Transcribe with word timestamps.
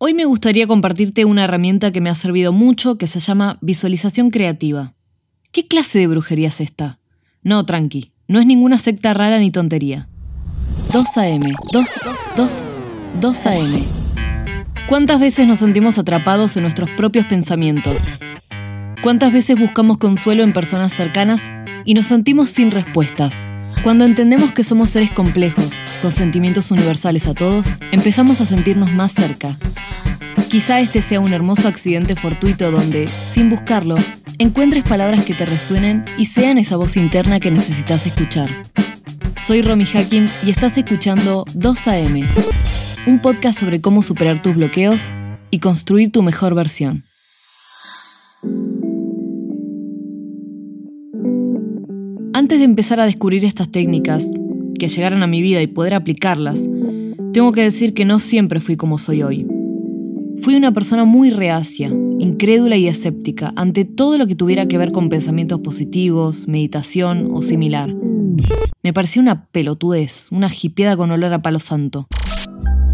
Hoy 0.00 0.14
me 0.14 0.26
gustaría 0.26 0.68
compartirte 0.68 1.24
una 1.24 1.42
herramienta 1.42 1.90
que 1.90 2.00
me 2.00 2.08
ha 2.08 2.14
servido 2.14 2.52
mucho 2.52 2.98
que 2.98 3.08
se 3.08 3.18
llama 3.18 3.58
visualización 3.60 4.30
creativa. 4.30 4.94
¿Qué 5.50 5.66
clase 5.66 5.98
de 5.98 6.06
brujería 6.06 6.50
es 6.50 6.60
esta? 6.60 7.00
No, 7.42 7.66
tranqui, 7.66 8.12
no 8.28 8.38
es 8.38 8.46
ninguna 8.46 8.78
secta 8.78 9.12
rara 9.12 9.40
ni 9.40 9.50
tontería. 9.50 10.08
2 10.92 11.18
AM, 11.18 11.52
2, 11.72 11.88
2, 12.36 12.52
2 13.20 13.46
AM. 13.46 13.84
¿Cuántas 14.88 15.18
veces 15.18 15.48
nos 15.48 15.58
sentimos 15.58 15.98
atrapados 15.98 16.56
en 16.56 16.62
nuestros 16.62 16.90
propios 16.90 17.26
pensamientos? 17.26 18.20
¿Cuántas 19.02 19.32
veces 19.32 19.58
buscamos 19.58 19.98
consuelo 19.98 20.44
en 20.44 20.52
personas 20.52 20.92
cercanas 20.92 21.50
y 21.84 21.94
nos 21.94 22.06
sentimos 22.06 22.50
sin 22.50 22.70
respuestas? 22.70 23.48
Cuando 23.82 24.04
entendemos 24.04 24.52
que 24.52 24.64
somos 24.64 24.90
seres 24.90 25.10
complejos, 25.10 25.72
con 26.02 26.10
sentimientos 26.10 26.70
universales 26.70 27.26
a 27.26 27.34
todos, 27.34 27.68
empezamos 27.92 28.40
a 28.40 28.44
sentirnos 28.44 28.92
más 28.92 29.12
cerca. 29.12 29.56
Quizá 30.48 30.80
este 30.80 31.00
sea 31.00 31.20
un 31.20 31.32
hermoso 31.32 31.68
accidente 31.68 32.16
fortuito 32.16 32.70
donde, 32.70 33.06
sin 33.06 33.48
buscarlo, 33.48 33.96
encuentres 34.38 34.82
palabras 34.82 35.24
que 35.24 35.34
te 35.34 35.46
resuenen 35.46 36.04
y 36.16 36.26
sean 36.26 36.58
esa 36.58 36.76
voz 36.76 36.96
interna 36.96 37.40
que 37.40 37.50
necesitas 37.50 38.06
escuchar. 38.06 38.48
Soy 39.40 39.62
Romy 39.62 39.86
Hakim 39.94 40.26
y 40.44 40.50
estás 40.50 40.76
escuchando 40.76 41.44
2AM, 41.54 42.26
un 43.06 43.20
podcast 43.20 43.60
sobre 43.60 43.80
cómo 43.80 44.02
superar 44.02 44.42
tus 44.42 44.54
bloqueos 44.56 45.10
y 45.50 45.60
construir 45.60 46.12
tu 46.12 46.22
mejor 46.22 46.54
versión. 46.54 47.07
Antes 52.38 52.60
de 52.60 52.66
empezar 52.66 53.00
a 53.00 53.04
descubrir 53.04 53.44
estas 53.44 53.68
técnicas, 53.68 54.24
que 54.78 54.86
llegaran 54.86 55.24
a 55.24 55.26
mi 55.26 55.42
vida 55.42 55.60
y 55.60 55.66
poder 55.66 55.92
aplicarlas, 55.92 56.68
tengo 57.32 57.50
que 57.50 57.62
decir 57.62 57.94
que 57.94 58.04
no 58.04 58.20
siempre 58.20 58.60
fui 58.60 58.76
como 58.76 58.96
soy 58.96 59.24
hoy. 59.24 59.44
Fui 60.36 60.54
una 60.54 60.70
persona 60.70 61.04
muy 61.04 61.30
reacia, 61.30 61.92
incrédula 62.20 62.76
y 62.76 62.86
escéptica 62.86 63.52
ante 63.56 63.84
todo 63.84 64.18
lo 64.18 64.28
que 64.28 64.36
tuviera 64.36 64.68
que 64.68 64.78
ver 64.78 64.92
con 64.92 65.08
pensamientos 65.08 65.58
positivos, 65.58 66.46
meditación 66.46 67.28
o 67.32 67.42
similar. 67.42 67.92
Me 68.84 68.92
parecía 68.92 69.20
una 69.20 69.46
pelotudez, 69.46 70.28
una 70.30 70.48
jipeada 70.48 70.96
con 70.96 71.10
olor 71.10 71.32
a 71.34 71.42
palo 71.42 71.58
santo. 71.58 72.06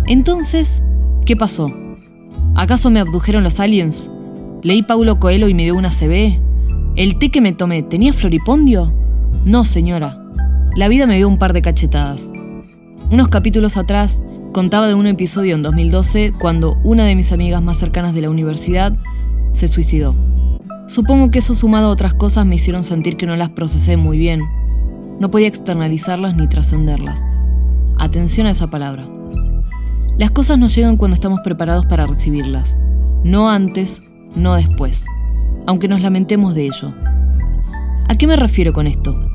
Entonces, 0.07 0.83
¿qué 1.27 1.37
pasó? 1.37 1.71
¿Acaso 2.55 2.89
me 2.89 3.01
abdujeron 3.01 3.45
los 3.45 3.61
aliens? 3.61 4.11
¿Leí 4.63 4.83
Paulo 4.83 5.21
Coelho 5.21 5.51
y 5.51 5.55
me 5.55 5.65
dio 5.65 5.75
una 5.77 5.91
CB? 5.91 6.41
¿El 6.97 7.19
té 7.19 7.31
que 7.31 7.43
me 7.43 7.53
tomé 7.53 7.83
tenía 7.83 8.15
floripondio? 8.15 9.04
No, 9.45 9.63
señora. 9.65 10.19
La 10.75 10.89
vida 10.89 11.07
me 11.07 11.17
dio 11.17 11.29
un 11.29 11.37
par 11.37 11.53
de 11.53 11.61
cachetadas. 11.61 12.33
Unos 13.11 13.29
capítulos 13.29 13.77
atrás 13.77 14.23
contaba 14.55 14.89
de 14.89 14.95
un 14.95 15.07
episodio 15.07 15.55
en 15.55 15.61
2012 15.61 16.33
cuando 16.41 16.79
una 16.83 17.05
de 17.05 17.15
mis 17.15 17.31
amigas 17.31 17.63
más 17.63 17.77
cercanas 17.77 18.15
de 18.15 18.23
la 18.23 18.31
universidad 18.31 18.97
se 19.53 19.69
suicidó. 19.69 20.17
Supongo 20.87 21.31
que 21.31 21.41
eso 21.41 21.55
sumado 21.55 21.89
a 21.89 21.91
otras 21.91 22.15
cosas 22.15 22.47
me 22.47 22.55
hicieron 22.55 22.85
sentir 22.85 23.19
que 23.19 23.27
no 23.27 23.37
las 23.37 23.51
procesé 23.51 23.99
muy 23.99 24.17
bien. 24.17 24.41
No 25.21 25.31
podía 25.31 25.49
externalizarlas 25.49 26.35
ni 26.37 26.47
trascenderlas. 26.47 27.23
Atención 27.99 28.47
a 28.47 28.51
esa 28.51 28.69
palabra. 28.69 29.07
Las 30.17 30.31
cosas 30.31 30.59
nos 30.59 30.75
llegan 30.75 30.97
cuando 30.97 31.17
estamos 31.17 31.41
preparados 31.45 31.85
para 31.85 32.07
recibirlas. 32.07 32.79
No 33.25 33.51
antes, 33.51 34.01
no 34.35 34.55
después. 34.55 35.05
Aunque 35.67 35.87
nos 35.87 36.01
lamentemos 36.01 36.55
de 36.55 36.65
ello. 36.65 36.95
¿A 38.09 38.17
qué 38.17 38.27
me 38.27 38.37
refiero 38.37 38.73
con 38.73 38.87
esto? 38.87 39.34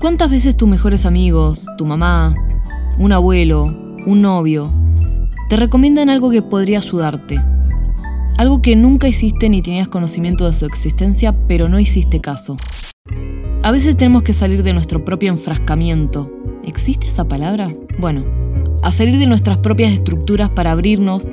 ¿Cuántas 0.00 0.30
veces 0.30 0.56
tus 0.56 0.68
mejores 0.68 1.06
amigos, 1.06 1.66
tu 1.76 1.84
mamá, 1.84 2.32
un 3.00 3.10
abuelo, 3.10 3.64
un 4.06 4.22
novio, 4.22 4.72
te 5.48 5.56
recomiendan 5.56 6.08
algo 6.08 6.30
que 6.30 6.40
podría 6.40 6.78
ayudarte? 6.78 7.42
Algo 8.36 8.62
que 8.62 8.76
nunca 8.76 9.08
hiciste 9.08 9.48
ni 9.48 9.60
tenías 9.60 9.88
conocimiento 9.88 10.46
de 10.46 10.52
su 10.52 10.66
existencia, 10.66 11.34
pero 11.48 11.68
no 11.68 11.80
hiciste 11.80 12.20
caso. 12.20 12.56
A 13.64 13.72
veces 13.72 13.96
tenemos 13.96 14.22
que 14.22 14.34
salir 14.34 14.62
de 14.62 14.72
nuestro 14.72 15.04
propio 15.04 15.30
enfrascamiento. 15.30 16.30
¿Existe 16.64 17.08
esa 17.08 17.26
palabra? 17.26 17.74
Bueno, 17.98 18.24
a 18.84 18.92
salir 18.92 19.18
de 19.18 19.26
nuestras 19.26 19.58
propias 19.58 19.92
estructuras 19.92 20.48
para 20.50 20.70
abrirnos 20.70 21.28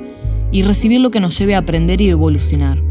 y 0.50 0.62
recibir 0.62 1.00
lo 1.00 1.12
que 1.12 1.20
nos 1.20 1.38
lleve 1.38 1.54
a 1.54 1.58
aprender 1.58 2.00
y 2.00 2.08
evolucionar. 2.08 2.82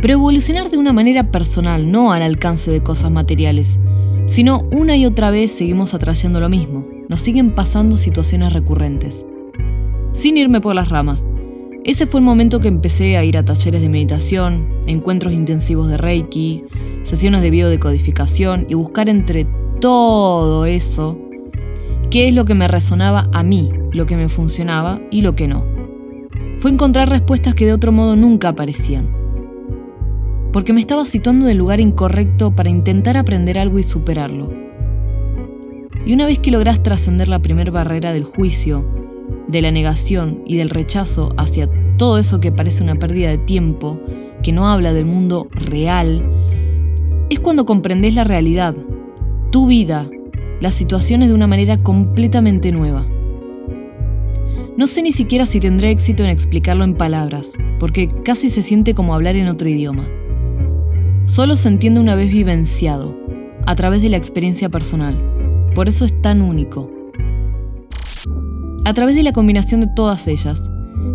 Pero 0.00 0.14
evolucionar 0.14 0.70
de 0.70 0.78
una 0.78 0.92
manera 0.92 1.30
personal, 1.30 1.88
no 1.88 2.12
al 2.12 2.22
alcance 2.22 2.72
de 2.72 2.82
cosas 2.82 3.12
materiales, 3.12 3.78
sino 4.32 4.66
una 4.70 4.96
y 4.96 5.04
otra 5.04 5.30
vez 5.30 5.52
seguimos 5.52 5.92
atrayendo 5.92 6.40
lo 6.40 6.48
mismo, 6.48 6.86
nos 7.06 7.20
siguen 7.20 7.54
pasando 7.54 7.96
situaciones 7.96 8.54
recurrentes. 8.54 9.26
Sin 10.14 10.38
irme 10.38 10.62
por 10.62 10.74
las 10.74 10.88
ramas, 10.88 11.22
ese 11.84 12.06
fue 12.06 12.20
el 12.20 12.24
momento 12.24 12.58
que 12.58 12.68
empecé 12.68 13.18
a 13.18 13.24
ir 13.24 13.36
a 13.36 13.44
talleres 13.44 13.82
de 13.82 13.90
meditación, 13.90 14.68
encuentros 14.86 15.34
intensivos 15.34 15.90
de 15.90 15.98
Reiki, 15.98 16.64
sesiones 17.02 17.42
de 17.42 17.50
biodecodificación 17.50 18.64
y 18.70 18.72
buscar 18.72 19.10
entre 19.10 19.46
todo 19.82 20.64
eso 20.64 21.18
qué 22.10 22.28
es 22.28 22.34
lo 22.34 22.46
que 22.46 22.54
me 22.54 22.68
resonaba 22.68 23.28
a 23.34 23.42
mí, 23.42 23.70
lo 23.90 24.06
que 24.06 24.16
me 24.16 24.30
funcionaba 24.30 24.98
y 25.10 25.20
lo 25.20 25.36
que 25.36 25.46
no. 25.46 25.66
Fue 26.56 26.70
encontrar 26.70 27.10
respuestas 27.10 27.54
que 27.54 27.66
de 27.66 27.74
otro 27.74 27.92
modo 27.92 28.16
nunca 28.16 28.48
aparecían 28.48 29.21
porque 30.52 30.74
me 30.74 30.80
estaba 30.80 31.06
situando 31.06 31.46
en 31.46 31.52
el 31.52 31.58
lugar 31.58 31.80
incorrecto 31.80 32.54
para 32.54 32.68
intentar 32.68 33.16
aprender 33.16 33.58
algo 33.58 33.78
y 33.78 33.82
superarlo. 33.82 34.52
Y 36.04 36.12
una 36.12 36.26
vez 36.26 36.38
que 36.40 36.50
logras 36.50 36.82
trascender 36.82 37.28
la 37.28 37.40
primera 37.40 37.70
barrera 37.70 38.12
del 38.12 38.24
juicio, 38.24 38.86
de 39.48 39.62
la 39.62 39.70
negación 39.70 40.42
y 40.46 40.56
del 40.56 40.70
rechazo 40.70 41.32
hacia 41.38 41.70
todo 41.96 42.18
eso 42.18 42.40
que 42.40 42.52
parece 42.52 42.82
una 42.82 42.96
pérdida 42.96 43.30
de 43.30 43.38
tiempo, 43.38 44.00
que 44.42 44.52
no 44.52 44.68
habla 44.68 44.92
del 44.92 45.06
mundo 45.06 45.48
real, 45.52 46.22
es 47.30 47.40
cuando 47.40 47.64
comprendes 47.64 48.14
la 48.14 48.24
realidad, 48.24 48.74
tu 49.50 49.68
vida, 49.68 50.10
las 50.60 50.74
situaciones 50.74 51.28
de 51.28 51.34
una 51.34 51.46
manera 51.46 51.78
completamente 51.78 52.72
nueva. 52.72 53.06
No 54.76 54.86
sé 54.86 55.02
ni 55.02 55.12
siquiera 55.12 55.46
si 55.46 55.60
tendré 55.60 55.90
éxito 55.90 56.24
en 56.24 56.30
explicarlo 56.30 56.84
en 56.84 56.94
palabras, 56.94 57.52
porque 57.78 58.08
casi 58.24 58.50
se 58.50 58.62
siente 58.62 58.94
como 58.94 59.14
hablar 59.14 59.36
en 59.36 59.48
otro 59.48 59.68
idioma 59.68 60.08
solo 61.26 61.56
se 61.56 61.68
entiende 61.68 62.00
una 62.00 62.14
vez 62.14 62.30
vivenciado, 62.30 63.16
a 63.66 63.76
través 63.76 64.02
de 64.02 64.08
la 64.08 64.16
experiencia 64.16 64.68
personal. 64.68 65.20
Por 65.74 65.88
eso 65.88 66.04
es 66.04 66.20
tan 66.20 66.42
único. 66.42 66.90
A 68.84 68.94
través 68.94 69.14
de 69.14 69.22
la 69.22 69.32
combinación 69.32 69.80
de 69.80 69.88
todas 69.94 70.26
ellas, 70.28 70.70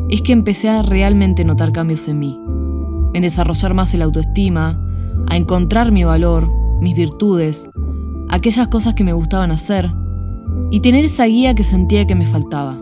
es 0.09 0.21
que 0.21 0.31
empecé 0.31 0.69
a 0.69 0.81
realmente 0.81 1.43
notar 1.43 1.71
cambios 1.71 2.07
en 2.07 2.19
mí, 2.19 2.39
en 3.13 3.21
desarrollar 3.21 3.73
más 3.73 3.93
el 3.93 4.01
autoestima, 4.01 4.81
a 5.27 5.35
encontrar 5.35 5.91
mi 5.91 6.03
valor, 6.03 6.49
mis 6.81 6.95
virtudes, 6.95 7.69
aquellas 8.29 8.67
cosas 8.69 8.93
que 8.93 9.03
me 9.03 9.13
gustaban 9.13 9.51
hacer, 9.51 9.91
y 10.71 10.79
tener 10.79 11.05
esa 11.05 11.25
guía 11.25 11.55
que 11.55 11.63
sentía 11.63 12.07
que 12.07 12.15
me 12.15 12.25
faltaba. 12.25 12.81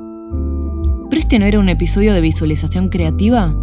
¿Pero 1.10 1.20
este 1.20 1.40
no 1.40 1.46
era 1.46 1.60
un 1.60 1.70
episodio 1.70 2.14
de 2.14 2.22
visualización 2.22 2.90
creativa? 2.90 3.56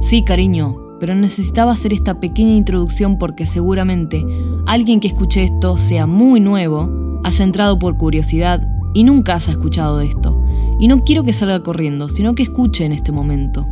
Sí, 0.00 0.24
cariño, 0.24 0.85
pero 1.00 1.14
necesitaba 1.14 1.72
hacer 1.72 1.92
esta 1.92 2.20
pequeña 2.20 2.54
introducción 2.54 3.18
porque 3.18 3.46
seguramente 3.46 4.24
alguien 4.66 5.00
que 5.00 5.08
escuche 5.08 5.44
esto 5.44 5.76
sea 5.76 6.06
muy 6.06 6.40
nuevo, 6.40 7.20
haya 7.24 7.44
entrado 7.44 7.78
por 7.78 7.96
curiosidad 7.96 8.66
y 8.94 9.04
nunca 9.04 9.34
haya 9.34 9.52
escuchado 9.52 10.00
esto. 10.00 10.42
Y 10.78 10.88
no 10.88 11.04
quiero 11.04 11.22
que 11.24 11.32
salga 11.32 11.62
corriendo, 11.62 12.08
sino 12.08 12.34
que 12.34 12.42
escuche 12.42 12.84
en 12.84 12.92
este 12.92 13.12
momento. 13.12 13.66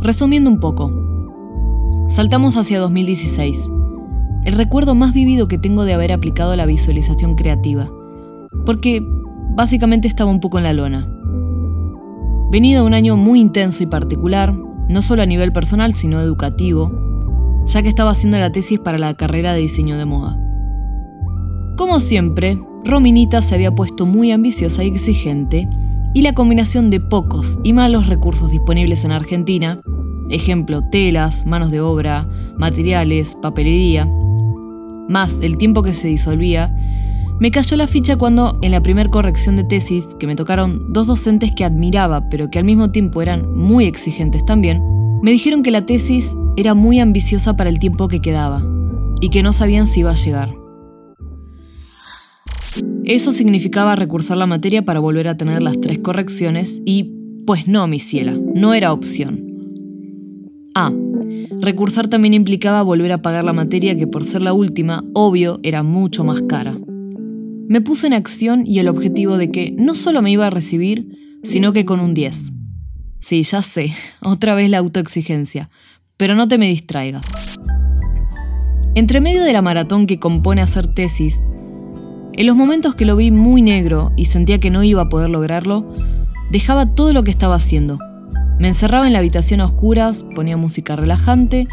Resumiendo 0.00 0.50
un 0.50 0.60
poco, 0.60 0.92
saltamos 2.08 2.56
hacia 2.56 2.80
2016. 2.80 3.70
El 4.44 4.54
recuerdo 4.54 4.94
más 4.94 5.14
vivido 5.14 5.48
que 5.48 5.58
tengo 5.58 5.84
de 5.84 5.94
haber 5.94 6.12
aplicado 6.12 6.54
la 6.56 6.66
visualización 6.66 7.34
creativa. 7.34 7.90
Porque 8.66 9.02
básicamente 9.54 10.08
estaba 10.08 10.30
un 10.30 10.40
poco 10.40 10.58
en 10.58 10.64
la 10.64 10.72
lona. 10.72 11.08
Venía 12.50 12.80
de 12.80 12.86
un 12.86 12.94
año 12.94 13.16
muy 13.16 13.40
intenso 13.40 13.82
y 13.82 13.86
particular, 13.86 14.54
no 14.88 15.02
solo 15.02 15.22
a 15.22 15.26
nivel 15.26 15.52
personal, 15.52 15.94
sino 15.94 16.20
educativo, 16.20 16.92
ya 17.66 17.82
que 17.82 17.88
estaba 17.88 18.10
haciendo 18.10 18.38
la 18.38 18.52
tesis 18.52 18.78
para 18.78 18.98
la 18.98 19.14
carrera 19.14 19.52
de 19.52 19.60
diseño 19.60 19.96
de 19.96 20.04
moda. 20.04 20.38
Como 21.76 22.00
siempre, 22.00 22.58
Rominita 22.84 23.42
se 23.42 23.54
había 23.54 23.74
puesto 23.74 24.06
muy 24.06 24.30
ambiciosa 24.30 24.84
y 24.84 24.88
exigente, 24.88 25.68
y 26.12 26.22
la 26.22 26.34
combinación 26.34 26.90
de 26.90 27.00
pocos 27.00 27.58
y 27.64 27.72
malos 27.72 28.06
recursos 28.06 28.50
disponibles 28.50 29.04
en 29.04 29.10
Argentina, 29.10 29.80
ejemplo, 30.30 30.82
telas, 30.82 31.44
manos 31.46 31.70
de 31.70 31.80
obra, 31.80 32.28
materiales, 32.56 33.36
papelería, 33.40 34.08
más 35.08 35.40
el 35.40 35.58
tiempo 35.58 35.82
que 35.82 35.94
se 35.94 36.08
disolvía, 36.08 36.74
me 37.40 37.50
cayó 37.50 37.76
la 37.76 37.86
ficha 37.86 38.16
cuando, 38.16 38.58
en 38.62 38.70
la 38.70 38.82
primera 38.82 39.10
corrección 39.10 39.56
de 39.56 39.64
tesis, 39.64 40.06
que 40.18 40.26
me 40.26 40.36
tocaron 40.36 40.92
dos 40.92 41.06
docentes 41.06 41.52
que 41.54 41.64
admiraba, 41.64 42.28
pero 42.28 42.50
que 42.50 42.58
al 42.58 42.64
mismo 42.64 42.90
tiempo 42.90 43.22
eran 43.22 43.52
muy 43.54 43.86
exigentes 43.86 44.44
también, 44.44 44.82
me 45.22 45.30
dijeron 45.30 45.62
que 45.62 45.70
la 45.70 45.86
tesis 45.86 46.34
era 46.56 46.74
muy 46.74 47.00
ambiciosa 47.00 47.56
para 47.56 47.70
el 47.70 47.78
tiempo 47.78 48.08
que 48.08 48.20
quedaba, 48.20 48.64
y 49.20 49.30
que 49.30 49.42
no 49.42 49.52
sabían 49.52 49.86
si 49.86 50.00
iba 50.00 50.10
a 50.10 50.14
llegar. 50.14 50.54
Eso 53.04 53.32
significaba 53.32 53.96
recursar 53.96 54.36
la 54.36 54.46
materia 54.46 54.84
para 54.84 55.00
volver 55.00 55.28
a 55.28 55.36
tener 55.36 55.62
las 55.62 55.80
tres 55.80 55.98
correcciones 55.98 56.80
y 56.84 57.10
Pues 57.46 57.68
no, 57.68 57.86
mi 57.86 58.00
ciela, 58.00 58.38
no 58.54 58.72
era 58.72 58.92
opción. 58.94 59.44
Ah, 60.74 60.92
recursar 61.60 62.08
también 62.08 62.32
implicaba 62.32 62.82
volver 62.82 63.12
a 63.12 63.20
pagar 63.20 63.44
la 63.44 63.52
materia 63.52 63.96
que 63.96 64.06
por 64.06 64.24
ser 64.24 64.40
la 64.40 64.54
última, 64.54 65.04
obvio, 65.12 65.60
era 65.62 65.82
mucho 65.82 66.24
más 66.24 66.40
cara. 66.42 66.78
Me 67.74 67.80
puse 67.80 68.06
en 68.06 68.12
acción 68.12 68.64
y 68.64 68.78
el 68.78 68.86
objetivo 68.86 69.36
de 69.36 69.50
que 69.50 69.74
no 69.76 69.96
solo 69.96 70.22
me 70.22 70.30
iba 70.30 70.46
a 70.46 70.50
recibir, 70.50 71.40
sino 71.42 71.72
que 71.72 71.84
con 71.84 71.98
un 71.98 72.14
10. 72.14 72.52
Sí, 73.18 73.42
ya 73.42 73.62
sé, 73.62 73.92
otra 74.22 74.54
vez 74.54 74.70
la 74.70 74.78
autoexigencia, 74.78 75.70
pero 76.16 76.36
no 76.36 76.46
te 76.46 76.56
me 76.56 76.68
distraigas. 76.68 77.26
Entre 78.94 79.20
medio 79.20 79.42
de 79.42 79.52
la 79.52 79.60
maratón 79.60 80.06
que 80.06 80.20
compone 80.20 80.62
hacer 80.62 80.86
tesis, 80.86 81.42
en 82.34 82.46
los 82.46 82.54
momentos 82.54 82.94
que 82.94 83.06
lo 83.06 83.16
vi 83.16 83.32
muy 83.32 83.60
negro 83.60 84.12
y 84.16 84.26
sentía 84.26 84.60
que 84.60 84.70
no 84.70 84.84
iba 84.84 85.02
a 85.02 85.08
poder 85.08 85.30
lograrlo, 85.30 85.92
dejaba 86.52 86.90
todo 86.90 87.12
lo 87.12 87.24
que 87.24 87.32
estaba 87.32 87.56
haciendo. 87.56 87.98
Me 88.60 88.68
encerraba 88.68 89.08
en 89.08 89.14
la 89.14 89.18
habitación 89.18 89.60
a 89.60 89.64
oscuras, 89.64 90.24
ponía 90.36 90.56
música 90.56 90.94
relajante 90.94 91.66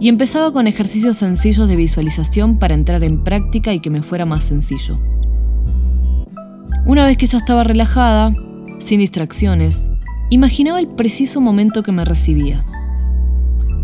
y 0.00 0.08
empezaba 0.08 0.54
con 0.54 0.68
ejercicios 0.68 1.18
sencillos 1.18 1.68
de 1.68 1.76
visualización 1.76 2.58
para 2.58 2.72
entrar 2.72 3.04
en 3.04 3.22
práctica 3.22 3.74
y 3.74 3.80
que 3.80 3.90
me 3.90 4.02
fuera 4.02 4.24
más 4.24 4.44
sencillo. 4.44 4.98
Una 6.86 7.06
vez 7.06 7.16
que 7.16 7.26
ya 7.26 7.38
estaba 7.38 7.64
relajada, 7.64 8.34
sin 8.78 8.98
distracciones, 8.98 9.86
imaginaba 10.28 10.78
el 10.78 10.88
preciso 10.88 11.40
momento 11.40 11.82
que 11.82 11.92
me 11.92 12.04
recibía. 12.04 12.66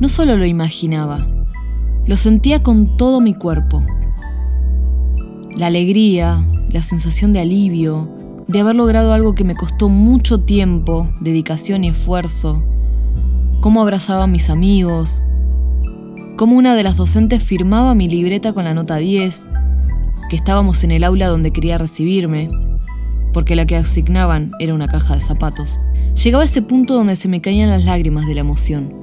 No 0.01 0.11
solo 0.11 0.37
lo 0.37 0.45
imaginaba, 0.45 1.27
lo 2.05 2.17
sentía 2.19 2.63
con 2.63 2.99
todo 2.99 3.23
mi 3.23 3.33
cuerpo. 3.33 3.83
La 5.57 5.69
alegría, 5.69 6.47
la 6.69 6.83
sensación 6.83 7.33
de 7.33 7.41
alivio, 7.41 8.11
de 8.49 8.61
haber 8.61 8.77
logrado 8.77 9.15
algo 9.15 9.35
que 9.35 9.45
me 9.45 9.55
costó 9.57 9.89
mucho 9.89 10.41
tiempo, 10.41 11.09
dedicación 11.21 11.85
y 11.85 11.89
esfuerzo, 11.89 12.63
cómo 13.63 13.81
abrazaba 13.81 14.25
a 14.25 14.27
mis 14.27 14.51
amigos, 14.51 15.23
cómo 16.37 16.55
una 16.55 16.75
de 16.75 16.83
las 16.83 16.99
docentes 16.99 17.43
firmaba 17.43 17.95
mi 17.95 18.11
libreta 18.11 18.53
con 18.53 18.65
la 18.65 18.75
nota 18.75 18.97
10, 18.97 19.47
que 20.29 20.37
estábamos 20.37 20.85
en 20.85 20.91
el 20.91 21.05
aula 21.05 21.29
donde 21.29 21.51
quería 21.51 21.79
recibirme, 21.79 22.51
porque 23.33 23.57
la 23.57 23.67
que 23.67 23.77
asignaban 23.77 24.53
era 24.59 24.75
una 24.75 24.89
caja 24.89 25.15
de 25.15 25.21
zapatos. 25.21 25.79
Llegaba 26.23 26.43
a 26.43 26.47
ese 26.47 26.63
punto 26.63 26.95
donde 26.95 27.17
se 27.17 27.29
me 27.29 27.41
caían 27.41 27.71
las 27.71 27.85
lágrimas 27.85 28.27
de 28.27 28.35
la 28.35 28.41
emoción 28.41 29.01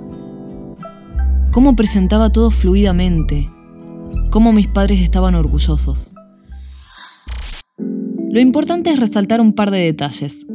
cómo 1.57 1.75
presentaba 1.75 2.31
todo 2.31 2.51
fluidamente, 2.51 3.49
cómo 4.29 4.53
mis 4.53 4.67
padres 4.67 5.01
estaban 5.01 5.33
orgullosos. 5.33 6.13
Lo 8.29 8.39
importante 8.39 8.91
es 8.91 8.99
resaltar 8.99 9.41
un 9.41 9.53
par 9.53 9.71
de 9.71 9.79
detalles. 9.79 10.45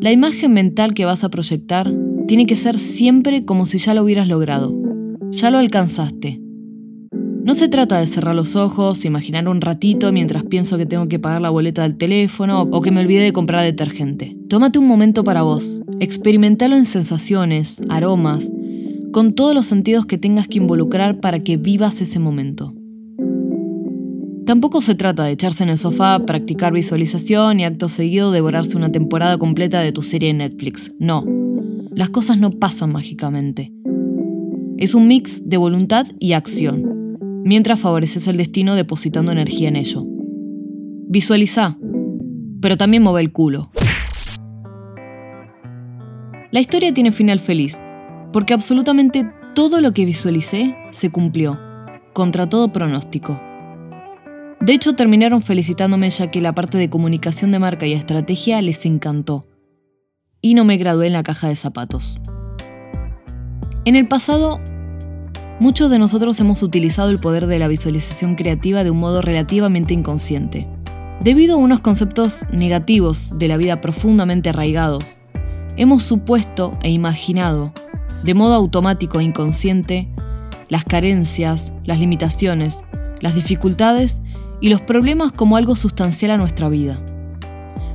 La 0.00 0.12
imagen 0.12 0.54
mental 0.54 0.94
que 0.94 1.04
vas 1.04 1.24
a 1.24 1.28
proyectar 1.28 1.92
tiene 2.26 2.46
que 2.46 2.56
ser 2.56 2.78
siempre 2.78 3.44
como 3.44 3.66
si 3.66 3.76
ya 3.76 3.92
lo 3.92 4.02
hubieras 4.02 4.26
logrado, 4.26 4.74
ya 5.30 5.50
lo 5.50 5.58
alcanzaste. 5.58 6.40
No 7.44 7.52
se 7.52 7.68
trata 7.68 8.00
de 8.00 8.06
cerrar 8.06 8.34
los 8.34 8.56
ojos, 8.56 9.04
imaginar 9.04 9.48
un 9.48 9.60
ratito 9.60 10.10
mientras 10.12 10.44
pienso 10.44 10.78
que 10.78 10.86
tengo 10.86 11.06
que 11.08 11.18
pagar 11.18 11.42
la 11.42 11.50
boleta 11.50 11.82
del 11.82 11.96
teléfono 11.96 12.62
o 12.62 12.80
que 12.80 12.90
me 12.90 13.02
olvidé 13.02 13.20
de 13.20 13.34
comprar 13.34 13.62
detergente. 13.62 14.34
Tómate 14.48 14.78
un 14.78 14.86
momento 14.86 15.24
para 15.24 15.42
vos, 15.42 15.82
experimentalo 16.00 16.74
en 16.74 16.86
sensaciones, 16.86 17.82
aromas, 17.90 18.50
con 19.12 19.34
todos 19.34 19.54
los 19.54 19.66
sentidos 19.66 20.06
que 20.06 20.16
tengas 20.16 20.48
que 20.48 20.56
involucrar 20.56 21.20
para 21.20 21.40
que 21.40 21.58
vivas 21.58 22.00
ese 22.00 22.18
momento. 22.18 22.72
Tampoco 24.46 24.80
se 24.80 24.94
trata 24.94 25.24
de 25.24 25.32
echarse 25.32 25.64
en 25.64 25.70
el 25.70 25.76
sofá, 25.78 26.24
practicar 26.24 26.72
visualización 26.72 27.60
y 27.60 27.66
acto 27.66 27.90
seguido 27.90 28.32
devorarse 28.32 28.78
una 28.78 28.90
temporada 28.90 29.36
completa 29.36 29.80
de 29.80 29.92
tu 29.92 30.00
serie 30.00 30.30
en 30.30 30.38
Netflix. 30.38 30.92
No, 30.98 31.26
las 31.90 32.08
cosas 32.08 32.38
no 32.38 32.52
pasan 32.52 32.90
mágicamente. 32.90 33.70
Es 34.78 34.94
un 34.94 35.08
mix 35.08 35.46
de 35.48 35.58
voluntad 35.58 36.06
y 36.18 36.32
acción, 36.32 36.93
mientras 37.44 37.78
favoreces 37.78 38.26
el 38.26 38.38
destino 38.38 38.74
depositando 38.74 39.30
energía 39.30 39.68
en 39.68 39.76
ello. 39.76 40.04
Visualiza, 41.06 41.78
pero 42.60 42.76
también 42.76 43.02
mueve 43.02 43.20
el 43.20 43.30
culo. 43.30 43.70
La 46.50 46.60
historia 46.60 46.94
tiene 46.94 47.12
final 47.12 47.40
feliz, 47.40 47.78
porque 48.32 48.54
absolutamente 48.54 49.30
todo 49.54 49.80
lo 49.80 49.92
que 49.92 50.06
visualicé 50.06 50.74
se 50.90 51.10
cumplió, 51.10 51.60
contra 52.14 52.48
todo 52.48 52.72
pronóstico. 52.72 53.40
De 54.60 54.72
hecho, 54.72 54.96
terminaron 54.96 55.42
felicitándome 55.42 56.08
ya 56.08 56.30
que 56.30 56.40
la 56.40 56.54
parte 56.54 56.78
de 56.78 56.88
comunicación 56.88 57.52
de 57.52 57.58
marca 57.58 57.86
y 57.86 57.92
estrategia 57.92 58.62
les 58.62 58.86
encantó. 58.86 59.46
Y 60.40 60.54
no 60.54 60.64
me 60.64 60.78
gradué 60.78 61.08
en 61.08 61.12
la 61.12 61.22
caja 61.22 61.48
de 61.48 61.56
zapatos. 61.56 62.18
En 63.84 63.96
el 63.96 64.08
pasado, 64.08 64.60
muchos 65.60 65.90
de 65.90 65.98
nosotros 65.98 66.38
hemos 66.40 66.62
utilizado 66.62 67.10
el 67.10 67.18
poder 67.18 67.46
de 67.46 67.58
la 67.58 67.68
visualización 67.68 68.34
creativa 68.34 68.84
de 68.84 68.90
un 68.90 68.98
modo 68.98 69.22
relativamente 69.22 69.94
inconsciente. 69.94 70.68
Debido 71.20 71.54
a 71.54 71.58
unos 71.58 71.80
conceptos 71.80 72.44
negativos 72.52 73.38
de 73.38 73.48
la 73.48 73.56
vida 73.56 73.80
profundamente 73.80 74.50
arraigados, 74.50 75.16
hemos 75.76 76.02
supuesto 76.02 76.72
e 76.82 76.90
imaginado 76.90 77.72
de 78.24 78.34
modo 78.34 78.54
automático 78.54 79.20
e 79.20 79.24
inconsciente, 79.24 80.08
las 80.68 80.84
carencias, 80.84 81.72
las 81.84 82.00
limitaciones, 82.00 82.82
las 83.20 83.34
dificultades 83.34 84.20
y 84.60 84.70
los 84.70 84.80
problemas 84.80 85.32
como 85.32 85.56
algo 85.56 85.76
sustancial 85.76 86.30
a 86.30 86.38
nuestra 86.38 86.70
vida. 86.70 87.00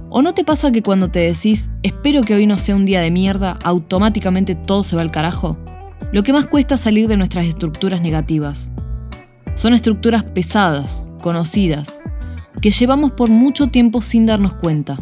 ¿O 0.09 0.21
no 0.21 0.33
te 0.33 0.43
pasa 0.43 0.71
que 0.71 0.83
cuando 0.83 1.07
te 1.07 1.19
decís, 1.19 1.71
espero 1.83 2.21
que 2.21 2.35
hoy 2.35 2.45
no 2.45 2.57
sea 2.57 2.75
un 2.75 2.85
día 2.85 3.01
de 3.01 3.11
mierda, 3.11 3.57
automáticamente 3.63 4.55
todo 4.55 4.83
se 4.83 4.95
va 4.95 5.01
al 5.01 5.11
carajo? 5.11 5.57
Lo 6.11 6.23
que 6.23 6.33
más 6.33 6.47
cuesta 6.47 6.75
es 6.75 6.81
salir 6.81 7.07
de 7.07 7.17
nuestras 7.17 7.45
estructuras 7.45 8.01
negativas. 8.01 8.71
Son 9.53 9.73
estructuras 9.73 10.23
pesadas, 10.23 11.11
conocidas, 11.21 11.99
que 12.61 12.71
llevamos 12.71 13.11
por 13.11 13.29
mucho 13.29 13.67
tiempo 13.67 14.01
sin 14.01 14.25
darnos 14.25 14.55
cuenta, 14.55 14.97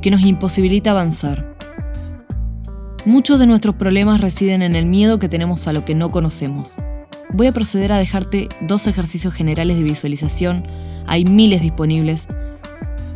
que 0.00 0.10
nos 0.12 0.20
imposibilita 0.20 0.92
avanzar. 0.92 1.56
Muchos 3.04 3.40
de 3.40 3.46
nuestros 3.46 3.74
problemas 3.74 4.20
residen 4.20 4.62
en 4.62 4.76
el 4.76 4.86
miedo 4.86 5.18
que 5.18 5.28
tenemos 5.28 5.66
a 5.66 5.72
lo 5.72 5.84
que 5.84 5.96
no 5.96 6.10
conocemos. 6.10 6.74
Voy 7.32 7.48
a 7.48 7.52
proceder 7.52 7.92
a 7.92 7.98
dejarte 7.98 8.48
dos 8.60 8.86
ejercicios 8.86 9.34
generales 9.34 9.78
de 9.78 9.84
visualización, 9.84 10.64
hay 11.06 11.24
miles 11.24 11.60
disponibles, 11.60 12.28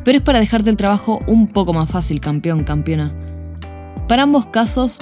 pero 0.05 0.19
es 0.19 0.25
para 0.25 0.41
dejarte 0.41 0.71
el 0.71 0.77
trabajo 0.77 1.21
un 1.29 1.47
poco 1.47 1.73
más 1.73 1.91
fácil, 1.91 2.19
campeón, 2.19 2.65
campeona. 2.65 3.15
Para 4.09 4.25
ambos 4.25 4.47
casos, 4.47 4.99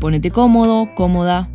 ponete 0.00 0.30
cómodo, 0.30 0.86
cómoda, 0.94 1.50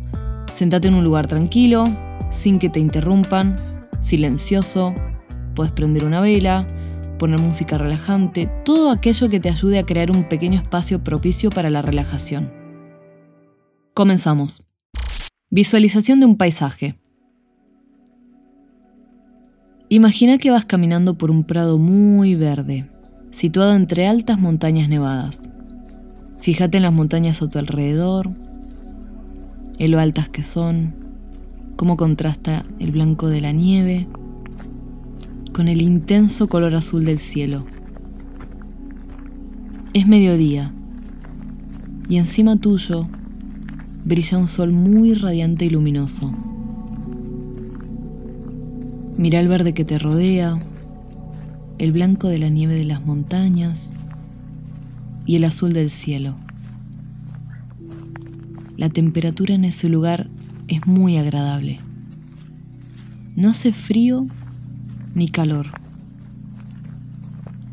sentate 0.52 0.88
en 0.88 0.94
un 0.94 1.04
lugar 1.04 1.26
tranquilo, 1.26 1.84
sin 2.30 2.58
que 2.58 2.68
te 2.68 2.80
interrumpan, 2.80 3.56
silencioso, 4.00 4.94
puedes 5.54 5.72
prender 5.72 6.04
una 6.04 6.20
vela, 6.20 6.66
poner 7.18 7.40
música 7.40 7.76
relajante, 7.76 8.48
todo 8.64 8.90
aquello 8.90 9.28
que 9.28 9.40
te 9.40 9.50
ayude 9.50 9.78
a 9.78 9.84
crear 9.84 10.10
un 10.10 10.28
pequeño 10.28 10.60
espacio 10.60 11.02
propicio 11.02 11.50
para 11.50 11.70
la 11.70 11.82
relajación. 11.82 12.52
Comenzamos. 13.92 14.62
Visualización 15.50 16.20
de 16.20 16.26
un 16.26 16.36
paisaje. 16.36 16.98
Imagina 19.88 20.38
que 20.38 20.50
vas 20.50 20.64
caminando 20.64 21.16
por 21.16 21.30
un 21.30 21.44
prado 21.44 21.78
muy 21.78 22.34
verde, 22.34 22.90
situado 23.30 23.74
entre 23.74 24.06
altas 24.06 24.38
montañas 24.38 24.88
nevadas. 24.88 25.40
Fíjate 26.46 26.76
en 26.76 26.84
las 26.84 26.92
montañas 26.92 27.42
a 27.42 27.48
tu 27.48 27.58
alrededor, 27.58 28.30
en 29.80 29.90
lo 29.90 29.98
altas 29.98 30.28
que 30.28 30.44
son, 30.44 30.94
cómo 31.74 31.96
contrasta 31.96 32.64
el 32.78 32.92
blanco 32.92 33.26
de 33.26 33.40
la 33.40 33.50
nieve 33.50 34.06
con 35.52 35.66
el 35.66 35.82
intenso 35.82 36.46
color 36.46 36.76
azul 36.76 37.04
del 37.04 37.18
cielo. 37.18 37.66
Es 39.92 40.06
mediodía 40.06 40.72
y 42.08 42.18
encima 42.18 42.54
tuyo 42.54 43.08
brilla 44.04 44.38
un 44.38 44.46
sol 44.46 44.70
muy 44.70 45.14
radiante 45.14 45.64
y 45.64 45.70
luminoso. 45.70 46.30
Mira 49.16 49.40
el 49.40 49.48
verde 49.48 49.74
que 49.74 49.84
te 49.84 49.98
rodea, 49.98 50.60
el 51.78 51.90
blanco 51.90 52.28
de 52.28 52.38
la 52.38 52.50
nieve 52.50 52.74
de 52.74 52.84
las 52.84 53.04
montañas 53.04 53.92
y 55.26 55.36
el 55.36 55.44
azul 55.44 55.72
del 55.72 55.90
cielo. 55.90 56.36
La 58.76 58.88
temperatura 58.88 59.54
en 59.54 59.64
ese 59.64 59.88
lugar 59.88 60.30
es 60.68 60.86
muy 60.86 61.16
agradable. 61.16 61.80
No 63.34 63.50
hace 63.50 63.72
frío 63.72 64.26
ni 65.14 65.28
calor. 65.28 65.66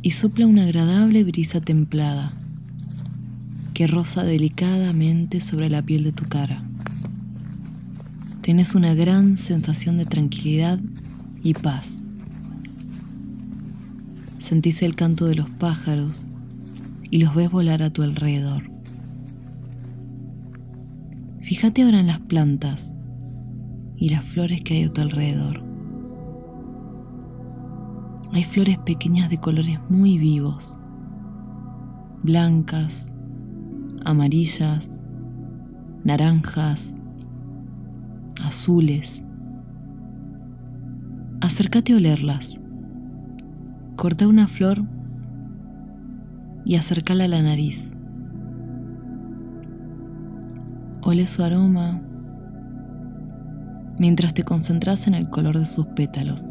Y 0.01 0.11
sopla 0.11 0.47
una 0.47 0.63
agradable 0.63 1.23
brisa 1.23 1.61
templada 1.61 2.33
que 3.73 3.87
roza 3.87 4.23
delicadamente 4.23 5.41
sobre 5.41 5.69
la 5.69 5.81
piel 5.81 6.03
de 6.03 6.11
tu 6.11 6.25
cara. 6.25 6.63
Tienes 8.41 8.75
una 8.75 8.93
gran 8.93 9.37
sensación 9.37 9.97
de 9.97 10.05
tranquilidad 10.05 10.79
y 11.43 11.53
paz. 11.53 12.01
Sentís 14.37 14.83
el 14.83 14.95
canto 14.95 15.25
de 15.25 15.35
los 15.35 15.49
pájaros 15.49 16.32
y 17.13 17.19
los 17.19 17.35
ves 17.35 17.51
volar 17.51 17.83
a 17.83 17.91
tu 17.91 18.01
alrededor. 18.01 18.63
Fíjate 21.41 21.83
ahora 21.83 21.99
en 21.99 22.07
las 22.07 22.19
plantas 22.21 22.95
y 23.95 24.09
las 24.09 24.25
flores 24.25 24.63
que 24.63 24.73
hay 24.73 24.85
a 24.85 24.91
tu 24.91 25.01
alrededor. 25.01 25.63
Hay 28.31 28.43
flores 28.43 28.79
pequeñas 28.79 29.29
de 29.29 29.37
colores 29.37 29.79
muy 29.89 30.17
vivos, 30.17 30.75
blancas, 32.23 33.13
amarillas, 34.03 34.99
naranjas, 36.03 36.97
azules. 38.43 39.23
Acércate 41.41 41.93
a 41.93 41.97
olerlas. 41.97 42.59
Corta 43.97 44.27
una 44.27 44.47
flor 44.47 44.83
y 46.65 46.75
acércala 46.75 47.25
a 47.25 47.27
la 47.27 47.41
nariz. 47.41 47.93
Ole 51.01 51.27
su 51.27 51.43
aroma 51.43 52.01
mientras 53.97 54.33
te 54.33 54.43
concentras 54.43 55.07
en 55.07 55.13
el 55.13 55.29
color 55.29 55.59
de 55.59 55.65
sus 55.65 55.87
pétalos. 55.87 56.43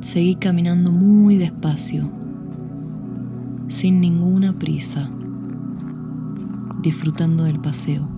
Seguí 0.00 0.36
caminando 0.36 0.92
muy 0.92 1.36
despacio, 1.36 2.10
sin 3.66 4.00
ninguna 4.00 4.52
prisa, 4.52 5.10
disfrutando 6.82 7.44
del 7.44 7.60
paseo. 7.60 8.08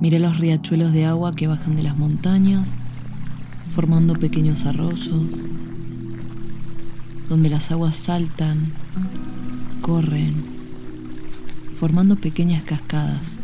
Miré 0.00 0.18
los 0.18 0.38
riachuelos 0.38 0.92
de 0.92 1.04
agua 1.04 1.32
que 1.32 1.46
bajan 1.46 1.76
de 1.76 1.82
las 1.82 1.96
montañas, 1.96 2.76
formando 3.72 4.14
pequeños 4.14 4.66
arroyos, 4.66 5.46
donde 7.30 7.48
las 7.48 7.70
aguas 7.70 7.96
saltan, 7.96 8.70
corren, 9.80 10.34
formando 11.74 12.16
pequeñas 12.16 12.64
cascadas. 12.64 13.36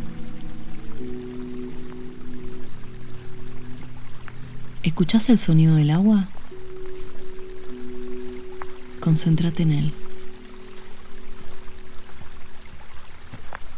¿Escuchás 4.83 5.31
el 5.31 5.39
sonido 5.39 5.75
del 5.75 5.89
agua? 5.89 6.27
Concéntrate 8.99 9.63
en 9.63 9.71
él. 9.71 9.93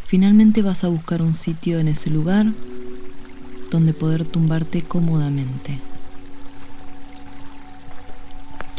Finalmente 0.05 0.61
vas 0.61 0.83
a 0.83 0.89
buscar 0.89 1.21
un 1.21 1.33
sitio 1.33 1.79
en 1.79 1.87
ese 1.87 2.09
lugar 2.09 2.47
donde 3.69 3.93
poder 3.93 4.25
tumbarte 4.25 4.81
cómodamente. 4.81 5.79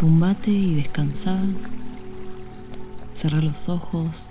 Tumbate 0.02 0.50
y 0.50 0.74
descansa. 0.74 1.38
Cerra 3.12 3.40
los 3.40 3.68
ojos 3.68 4.26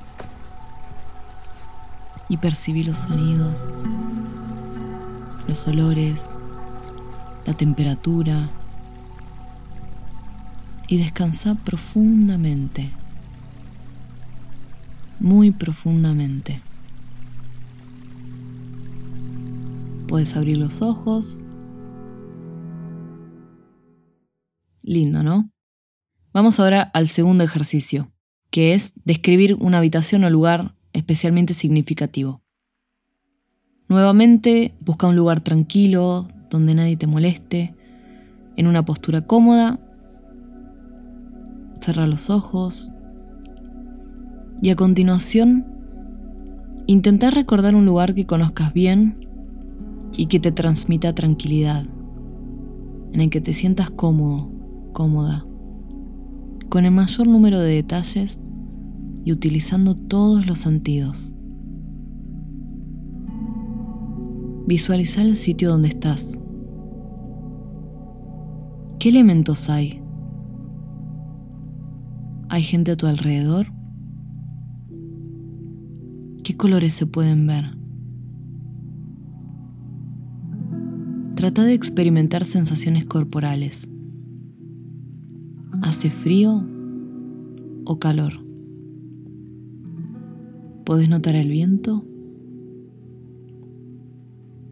y 2.27 2.35
percibí 2.35 2.83
los 2.83 2.97
sonidos, 2.97 3.73
los 5.47 5.65
olores, 5.69 6.27
la 7.45 7.53
temperatura 7.53 8.49
y 10.89 10.97
descansa 10.97 11.55
profundamente, 11.55 12.91
muy 15.21 15.51
profundamente. 15.51 16.61
Puedes 20.09 20.35
abrir 20.35 20.57
los 20.57 20.81
ojos. 20.81 21.39
Lindo, 24.83 25.23
¿no? 25.23 25.49
Vamos 26.33 26.61
ahora 26.61 26.81
al 26.81 27.09
segundo 27.09 27.43
ejercicio, 27.43 28.09
que 28.51 28.73
es 28.73 28.93
describir 29.03 29.55
una 29.55 29.79
habitación 29.79 30.23
o 30.23 30.29
lugar 30.29 30.75
especialmente 30.93 31.53
significativo. 31.53 32.41
Nuevamente, 33.89 34.73
busca 34.79 35.07
un 35.07 35.17
lugar 35.17 35.41
tranquilo, 35.41 36.29
donde 36.49 36.73
nadie 36.73 36.95
te 36.95 37.05
moleste, 37.05 37.75
en 38.55 38.67
una 38.67 38.85
postura 38.85 39.27
cómoda. 39.27 39.81
Cerra 41.81 42.07
los 42.07 42.29
ojos. 42.29 42.91
Y 44.61 44.69
a 44.69 44.77
continuación, 44.77 45.65
intenta 46.87 47.29
recordar 47.29 47.75
un 47.75 47.85
lugar 47.85 48.13
que 48.13 48.25
conozcas 48.25 48.71
bien 48.71 49.27
y 50.15 50.27
que 50.27 50.39
te 50.39 50.53
transmita 50.53 51.13
tranquilidad, 51.13 51.85
en 53.11 53.19
el 53.19 53.29
que 53.29 53.41
te 53.41 53.53
sientas 53.53 53.89
cómodo, 53.89 54.49
cómoda, 54.93 55.45
con 56.71 56.85
el 56.85 56.91
mayor 56.91 57.27
número 57.27 57.59
de 57.59 57.75
detalles 57.75 58.39
y 59.25 59.33
utilizando 59.33 59.93
todos 59.93 60.47
los 60.47 60.59
sentidos. 60.59 61.33
Visualiza 64.67 65.21
el 65.21 65.35
sitio 65.35 65.69
donde 65.69 65.89
estás. 65.89 66.39
¿Qué 68.99 69.09
elementos 69.09 69.69
hay? 69.69 70.01
¿Hay 72.47 72.63
gente 72.63 72.91
a 72.91 72.95
tu 72.95 73.05
alrededor? 73.05 73.73
¿Qué 76.41 76.55
colores 76.55 76.93
se 76.93 77.05
pueden 77.05 77.47
ver? 77.47 77.77
Trata 81.35 81.65
de 81.65 81.73
experimentar 81.73 82.45
sensaciones 82.45 83.05
corporales. 83.07 83.89
¿Hace 85.91 86.09
frío 86.09 86.65
o 87.83 87.99
calor? 87.99 88.31
¿Puedes 90.85 91.09
notar 91.09 91.35
el 91.35 91.49
viento? 91.49 92.05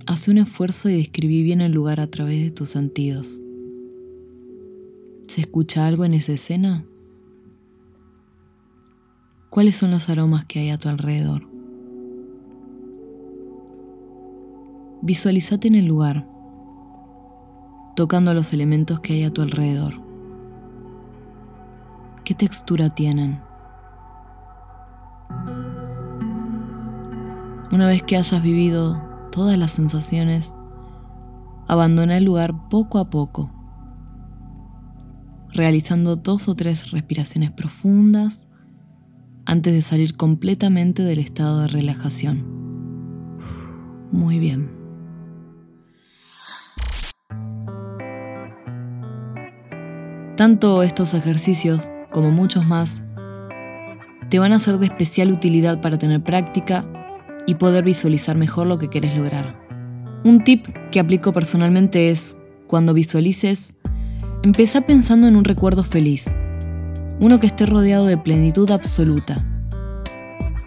Haz 0.06 0.30
un 0.30 0.38
esfuerzo 0.38 0.88
y 0.88 0.96
describí 0.96 1.44
bien 1.44 1.60
el 1.60 1.74
lugar 1.74 2.00
a 2.00 2.08
través 2.08 2.42
de 2.42 2.52
tus 2.52 2.70
sentidos. 2.70 3.42
¿Se 5.28 5.42
escucha 5.42 5.88
algo 5.88 6.06
en 6.06 6.14
esa 6.14 6.32
escena? 6.32 6.86
¿Cuáles 9.50 9.76
son 9.76 9.92
los 9.92 10.08
aromas 10.08 10.46
que 10.48 10.60
hay 10.60 10.70
a 10.70 10.78
tu 10.78 10.88
alrededor? 10.88 11.50
Visualízate 15.02 15.68
en 15.68 15.76
el 15.76 15.86
lugar 15.86 16.26
tocando 17.98 18.34
los 18.34 18.54
elementos 18.54 19.02
que 19.02 19.16
hay 19.16 19.24
a 19.24 19.34
tu 19.34 19.42
alrededor. 19.42 20.09
¿Qué 22.30 22.36
textura 22.36 22.92
tienen? 22.92 23.42
Una 27.72 27.88
vez 27.88 28.04
que 28.04 28.18
hayas 28.18 28.44
vivido 28.44 29.02
todas 29.32 29.58
las 29.58 29.72
sensaciones, 29.72 30.54
abandona 31.68 32.18
el 32.18 32.26
lugar 32.26 32.70
poco 32.70 33.00
a 33.00 33.10
poco, 33.10 33.52
realizando 35.54 36.18
dos 36.18 36.48
o 36.48 36.54
tres 36.54 36.92
respiraciones 36.92 37.50
profundas 37.50 38.48
antes 39.48 39.74
de 39.74 39.82
salir 39.82 40.16
completamente 40.16 41.02
del 41.02 41.18
estado 41.18 41.62
de 41.62 41.68
relajación. 41.70 42.46
Muy 44.12 44.38
bien. 44.38 44.70
Tanto 50.38 50.84
estos 50.84 51.16
ejercicios 51.16 51.92
como 52.12 52.32
muchos 52.32 52.66
más 52.66 53.02
te 54.30 54.40
van 54.40 54.54
a 54.54 54.60
ser 54.60 54.78
de 54.78 54.86
especial 54.86 55.32
utilidad 55.32 55.82
para 55.82 55.98
tener 55.98 56.22
práctica 56.22 56.86
y 57.48 57.56
poder 57.56 57.84
visualizar 57.84 58.38
mejor 58.38 58.68
lo 58.68 58.78
que 58.78 58.90
quieres 58.90 59.18
lograr. 59.18 59.60
Un 60.24 60.44
tip 60.44 60.68
que 60.92 61.00
aplico 61.00 61.34
personalmente 61.34 62.12
es, 62.12 62.38
cuando 62.68 62.94
visualices, 62.94 63.74
empieza 64.44 64.82
pensando 64.82 65.28
en 65.28 65.36
un 65.36 65.46
recuerdo 65.46 65.84
feliz, 65.84 66.28
uno 67.20 67.40
que 67.40 67.48
esté 67.48 67.66
rodeado 67.66 68.06
de 68.06 68.18
plenitud 68.18 68.70
absoluta. 68.70 69.44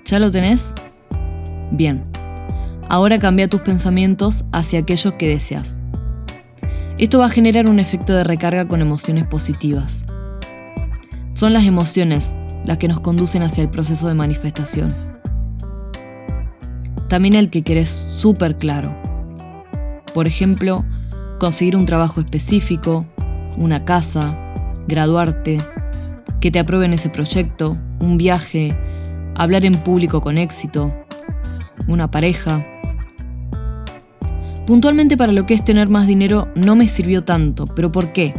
¿Ya 0.04 0.18
lo 0.18 0.30
tenés? 0.30 0.74
Bien, 1.70 2.04
ahora 2.88 3.18
cambia 3.18 3.48
tus 3.48 3.60
pensamientos 3.60 4.44
hacia 4.52 4.80
aquellos 4.80 5.14
que 5.14 5.28
deseas. 5.28 5.80
Esto 6.98 7.20
va 7.20 7.26
a 7.26 7.30
generar 7.30 7.68
un 7.68 7.78
efecto 7.78 8.12
de 8.12 8.24
recarga 8.24 8.66
con 8.66 8.80
emociones 8.80 9.24
positivas. 9.26 10.04
Son 11.42 11.54
las 11.54 11.64
emociones 11.64 12.36
las 12.64 12.78
que 12.78 12.86
nos 12.86 13.00
conducen 13.00 13.42
hacia 13.42 13.62
el 13.62 13.68
proceso 13.68 14.06
de 14.06 14.14
manifestación. 14.14 14.94
También 17.08 17.34
el 17.34 17.50
que 17.50 17.62
querés 17.62 17.88
súper 17.88 18.56
claro. 18.56 18.94
Por 20.14 20.28
ejemplo, 20.28 20.84
conseguir 21.40 21.74
un 21.74 21.84
trabajo 21.84 22.20
específico, 22.20 23.06
una 23.56 23.84
casa, 23.84 24.38
graduarte, 24.86 25.58
que 26.40 26.52
te 26.52 26.60
aprueben 26.60 26.92
ese 26.92 27.08
proyecto, 27.08 27.76
un 27.98 28.18
viaje, 28.18 28.78
hablar 29.34 29.64
en 29.64 29.74
público 29.74 30.20
con 30.20 30.38
éxito, 30.38 30.94
una 31.88 32.08
pareja, 32.08 32.64
Puntualmente 34.64 35.16
para 35.16 35.32
lo 35.32 35.44
que 35.44 35.54
es 35.54 35.64
tener 35.64 35.88
más 35.88 36.06
dinero 36.06 36.46
no 36.54 36.76
me 36.76 36.86
sirvió 36.86 37.24
tanto, 37.24 37.64
pero 37.64 37.90
¿por 37.90 38.12
qué? 38.12 38.32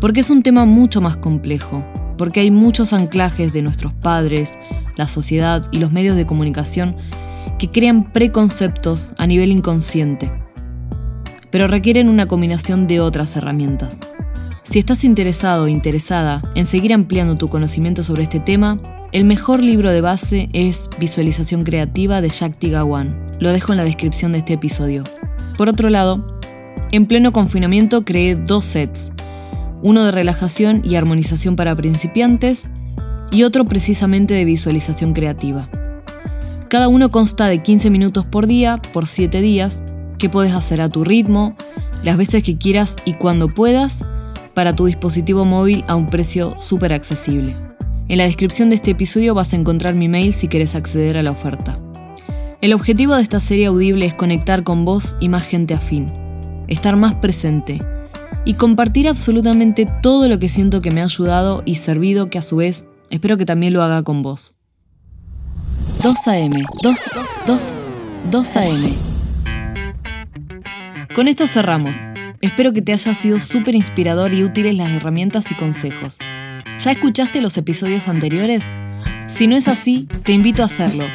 Porque 0.00 0.18
es 0.18 0.30
un 0.30 0.42
tema 0.42 0.64
mucho 0.64 1.00
más 1.00 1.16
complejo. 1.18 1.84
Porque 2.16 2.40
hay 2.40 2.50
muchos 2.50 2.92
anclajes 2.92 3.52
de 3.52 3.62
nuestros 3.62 3.92
padres, 3.92 4.58
la 4.96 5.08
sociedad 5.08 5.68
y 5.72 5.78
los 5.78 5.92
medios 5.92 6.16
de 6.16 6.26
comunicación 6.26 6.96
que 7.58 7.70
crean 7.70 8.12
preconceptos 8.12 9.14
a 9.18 9.26
nivel 9.26 9.52
inconsciente, 9.52 10.30
pero 11.50 11.68
requieren 11.68 12.08
una 12.08 12.26
combinación 12.26 12.86
de 12.86 13.00
otras 13.00 13.36
herramientas. 13.36 14.00
Si 14.62 14.78
estás 14.78 15.04
interesado 15.04 15.64
o 15.64 15.68
interesada 15.68 16.42
en 16.54 16.66
seguir 16.66 16.92
ampliando 16.92 17.36
tu 17.36 17.48
conocimiento 17.48 18.02
sobre 18.02 18.24
este 18.24 18.40
tema, 18.40 18.80
el 19.12 19.24
mejor 19.24 19.62
libro 19.62 19.90
de 19.90 20.00
base 20.00 20.50
es 20.52 20.90
Visualización 20.98 21.62
Creativa 21.62 22.20
de 22.20 22.28
Shakti 22.28 22.70
Gawan. 22.70 23.26
Lo 23.38 23.52
dejo 23.52 23.72
en 23.72 23.78
la 23.78 23.84
descripción 23.84 24.32
de 24.32 24.38
este 24.38 24.54
episodio. 24.54 25.04
Por 25.56 25.68
otro 25.68 25.88
lado, 25.88 26.26
en 26.90 27.06
pleno 27.06 27.32
confinamiento 27.32 28.04
creé 28.04 28.34
dos 28.34 28.64
sets, 28.64 29.12
uno 29.86 30.04
de 30.04 30.10
relajación 30.10 30.82
y 30.84 30.96
armonización 30.96 31.54
para 31.54 31.76
principiantes 31.76 32.64
y 33.30 33.44
otro 33.44 33.64
precisamente 33.66 34.34
de 34.34 34.44
visualización 34.44 35.12
creativa. 35.12 35.70
Cada 36.68 36.88
uno 36.88 37.12
consta 37.12 37.48
de 37.48 37.62
15 37.62 37.90
minutos 37.90 38.24
por 38.24 38.48
día 38.48 38.78
por 38.92 39.06
7 39.06 39.40
días, 39.40 39.80
que 40.18 40.28
puedes 40.28 40.54
hacer 40.54 40.80
a 40.80 40.88
tu 40.88 41.04
ritmo, 41.04 41.54
las 42.02 42.16
veces 42.16 42.42
que 42.42 42.58
quieras 42.58 42.96
y 43.04 43.12
cuando 43.12 43.54
puedas, 43.54 44.04
para 44.54 44.74
tu 44.74 44.86
dispositivo 44.86 45.44
móvil 45.44 45.84
a 45.86 45.94
un 45.94 46.06
precio 46.06 46.56
súper 46.58 46.92
accesible. 46.92 47.54
En 48.08 48.18
la 48.18 48.24
descripción 48.24 48.70
de 48.70 48.74
este 48.74 48.90
episodio 48.90 49.34
vas 49.34 49.52
a 49.52 49.56
encontrar 49.56 49.94
mi 49.94 50.08
mail 50.08 50.32
si 50.32 50.48
quieres 50.48 50.74
acceder 50.74 51.16
a 51.16 51.22
la 51.22 51.30
oferta. 51.30 51.78
El 52.60 52.72
objetivo 52.72 53.14
de 53.14 53.22
esta 53.22 53.38
serie 53.38 53.66
audible 53.66 54.06
es 54.06 54.14
conectar 54.14 54.64
con 54.64 54.84
vos 54.84 55.14
y 55.20 55.28
más 55.28 55.44
gente 55.44 55.74
afín, 55.74 56.06
estar 56.66 56.96
más 56.96 57.14
presente 57.14 57.78
y 58.46 58.54
compartir 58.54 59.08
absolutamente 59.08 59.86
todo 60.02 60.28
lo 60.28 60.38
que 60.38 60.48
siento 60.48 60.80
que 60.80 60.92
me 60.92 61.02
ha 61.02 61.04
ayudado 61.04 61.62
y 61.66 61.74
servido 61.74 62.30
que 62.30 62.38
a 62.38 62.42
su 62.42 62.56
vez 62.56 62.84
espero 63.10 63.36
que 63.36 63.44
también 63.44 63.74
lo 63.74 63.82
haga 63.82 64.02
con 64.04 64.22
vos. 64.22 64.54
2 66.02 66.28
AM, 66.28 66.52
2, 66.82 66.98
2, 67.46 67.72
2 68.30 68.56
AM. 68.56 68.94
Con 71.14 71.28
esto 71.28 71.46
cerramos. 71.46 71.96
Espero 72.40 72.72
que 72.72 72.82
te 72.82 72.92
haya 72.92 73.14
sido 73.14 73.40
súper 73.40 73.74
inspirador 73.74 74.32
y 74.32 74.44
útiles 74.44 74.76
las 74.76 74.92
herramientas 74.92 75.50
y 75.50 75.56
consejos. 75.56 76.18
¿Ya 76.78 76.92
escuchaste 76.92 77.40
los 77.40 77.56
episodios 77.58 78.06
anteriores? 78.06 78.62
Si 79.26 79.48
no 79.48 79.56
es 79.56 79.66
así, 79.66 80.06
te 80.22 80.32
invito 80.32 80.62
a 80.62 80.66
hacerlo 80.66 81.06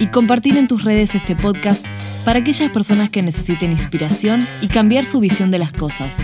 y 0.00 0.08
compartir 0.08 0.56
en 0.56 0.66
tus 0.66 0.82
redes 0.82 1.14
este 1.14 1.36
podcast 1.36 1.86
para 2.24 2.40
aquellas 2.40 2.70
personas 2.70 3.10
que 3.10 3.22
necesiten 3.22 3.70
inspiración 3.70 4.40
y 4.60 4.66
cambiar 4.66 5.04
su 5.04 5.20
visión 5.20 5.52
de 5.52 5.58
las 5.58 5.72
cosas. 5.72 6.16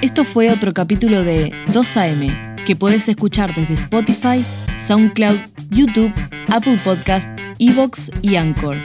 Esto 0.00 0.22
fue 0.22 0.48
otro 0.50 0.72
capítulo 0.72 1.24
de 1.24 1.50
2AM, 1.72 2.64
que 2.64 2.76
puedes 2.76 3.08
escuchar 3.08 3.52
desde 3.56 3.74
Spotify, 3.74 4.36
SoundCloud, 4.78 5.36
YouTube, 5.70 6.12
Apple 6.48 6.76
Podcast, 6.84 7.28
Evox 7.58 8.12
y 8.22 8.36
Anchor. 8.36 8.76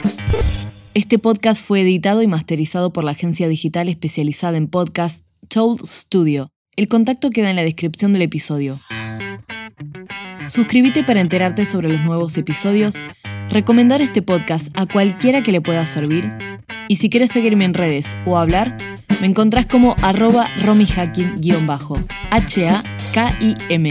Este 0.92 1.20
podcast 1.20 1.62
fue 1.62 1.82
editado 1.82 2.20
y 2.20 2.26
masterizado 2.26 2.92
por 2.92 3.04
la 3.04 3.12
agencia 3.12 3.46
digital 3.46 3.88
especializada 3.88 4.56
en 4.56 4.66
podcast 4.66 5.24
Told 5.46 5.86
Studio. 5.86 6.50
El 6.74 6.88
contacto 6.88 7.30
queda 7.30 7.48
en 7.48 7.56
la 7.56 7.62
descripción 7.62 8.12
del 8.12 8.22
episodio. 8.22 8.80
Suscríbete 10.48 11.04
para 11.04 11.20
enterarte 11.20 11.64
sobre 11.64 11.90
los 11.90 12.00
nuevos 12.00 12.36
episodios, 12.38 12.96
recomendar 13.50 14.02
este 14.02 14.20
podcast 14.20 14.68
a 14.74 14.86
cualquiera 14.86 15.44
que 15.44 15.52
le 15.52 15.60
pueda 15.60 15.86
servir 15.86 16.32
y 16.88 16.96
si 16.96 17.08
quieres 17.08 17.30
seguirme 17.30 17.66
en 17.66 17.74
redes 17.74 18.16
o 18.26 18.36
hablar, 18.36 18.76
me 19.20 19.26
encontrás 19.26 19.66
como 19.66 19.96
arroba 20.02 20.48
romihacking-bajo, 20.64 21.98
H-A-K-I-M. 22.30 23.90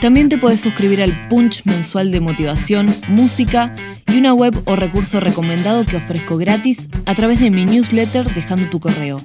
También 0.00 0.28
te 0.28 0.38
puedes 0.38 0.60
suscribir 0.60 1.02
al 1.02 1.28
punch 1.28 1.64
mensual 1.64 2.10
de 2.10 2.20
motivación, 2.20 2.94
música 3.08 3.74
y 4.08 4.18
una 4.18 4.34
web 4.34 4.60
o 4.64 4.76
recurso 4.76 5.20
recomendado 5.20 5.86
que 5.86 5.96
ofrezco 5.96 6.36
gratis 6.36 6.88
a 7.06 7.14
través 7.14 7.40
de 7.40 7.50
mi 7.50 7.64
newsletter 7.64 8.24
dejando 8.34 8.68
tu 8.68 8.80
correo. 8.80 9.18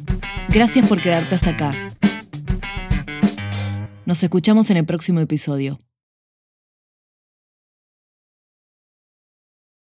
Gracias 0.49 0.87
por 0.87 1.01
quedarte 1.01 1.35
hasta 1.35 1.49
acá. 1.51 1.71
Nos 4.05 4.23
escuchamos 4.23 4.69
en 4.69 4.77
el 4.77 4.85
próximo 4.85 5.19
episodio. 5.19 5.79